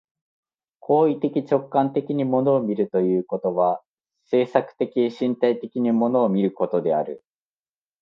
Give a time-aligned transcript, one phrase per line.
[0.79, 3.83] 行為的直観的に物を見るということは、
[4.25, 7.23] 制作的身体的に物を見ることである。